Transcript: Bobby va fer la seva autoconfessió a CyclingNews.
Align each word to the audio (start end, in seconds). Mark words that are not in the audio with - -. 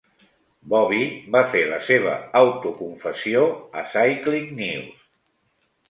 Bobby 0.71 1.01
va 1.35 1.41
fer 1.51 1.61
la 1.73 1.79
seva 1.89 2.17
autoconfessió 2.41 3.47
a 3.83 3.87
CyclingNews. 3.97 5.11